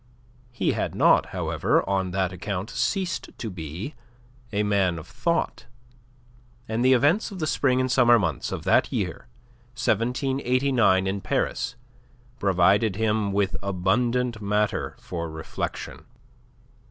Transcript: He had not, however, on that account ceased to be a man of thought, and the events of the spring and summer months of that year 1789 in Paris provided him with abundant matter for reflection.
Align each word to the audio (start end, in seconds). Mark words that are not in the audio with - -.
He 0.51 0.71
had 0.71 0.95
not, 0.95 1.27
however, 1.27 1.87
on 1.87 2.09
that 2.09 2.31
account 2.33 2.71
ceased 2.71 3.29
to 3.37 3.51
be 3.51 3.93
a 4.51 4.63
man 4.63 4.97
of 4.97 5.05
thought, 5.05 5.67
and 6.67 6.83
the 6.83 6.93
events 6.93 7.29
of 7.29 7.37
the 7.37 7.45
spring 7.45 7.79
and 7.79 7.91
summer 7.91 8.17
months 8.17 8.51
of 8.51 8.63
that 8.63 8.91
year 8.91 9.27
1789 9.79 11.05
in 11.05 11.21
Paris 11.21 11.75
provided 12.39 12.95
him 12.95 13.31
with 13.31 13.55
abundant 13.61 14.41
matter 14.41 14.95
for 14.99 15.29
reflection. 15.29 16.05